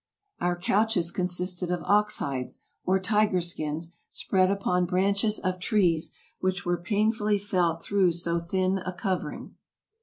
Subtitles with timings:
[0.39, 6.65] Our couches consisted of ox hides or tiger skins spread upon branches of trees, which
[6.65, 9.57] were painfully felt through so thin a covering.